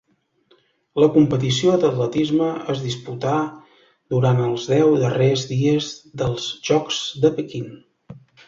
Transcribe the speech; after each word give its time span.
La 1.01 1.09
competició 1.17 1.73
d'atletisme 1.83 2.47
es 2.75 2.81
disputà 2.87 3.35
durant 4.15 4.43
els 4.49 4.67
deu 4.75 4.97
darrers 5.05 5.47
dies 5.53 5.93
dels 6.23 6.51
Jocs 6.73 7.03
de 7.27 7.37
Pequín. 7.39 7.71